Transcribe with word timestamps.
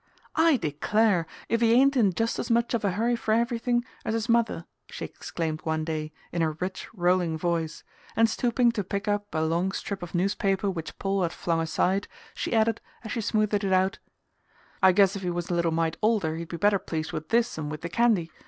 "I 0.35 0.57
declare, 0.57 1.27
if 1.47 1.61
he 1.61 1.73
ain't 1.73 1.95
in 1.95 2.11
just 2.13 2.39
as 2.39 2.49
much 2.49 2.73
of 2.73 2.83
a 2.83 2.93
hurry 2.93 3.13
f'r 3.15 3.37
everything 3.39 3.85
as 4.03 4.15
his 4.15 4.27
mother!" 4.27 4.65
she 4.89 5.05
exclaimed 5.05 5.61
one 5.63 5.83
day 5.85 6.11
in 6.31 6.41
her 6.41 6.53
rich 6.53 6.87
rolling 6.95 7.37
voice; 7.37 7.83
and 8.15 8.27
stooping 8.27 8.71
to 8.71 8.83
pick 8.83 9.07
up 9.07 9.27
a 9.35 9.45
long 9.45 9.71
strip 9.71 10.01
of 10.01 10.15
newspaper 10.15 10.71
which 10.71 10.97
Paul 10.97 11.21
had 11.21 11.33
flung 11.33 11.61
aside 11.61 12.07
she 12.33 12.51
added, 12.51 12.81
as 13.03 13.11
she 13.11 13.21
smoothed 13.21 13.53
it 13.63 13.71
out: 13.73 13.99
"I 14.81 14.91
guess 14.91 15.15
'f 15.15 15.21
he 15.21 15.29
was 15.29 15.51
a 15.51 15.53
little 15.53 15.69
mite 15.69 15.97
older 16.01 16.35
he'd 16.35 16.47
be 16.49 16.57
better 16.57 16.79
pleased 16.79 17.11
with 17.13 17.29
this 17.29 17.55
'n 17.59 17.69
with 17.69 17.81
the 17.81 17.89
candy. 17.89 18.31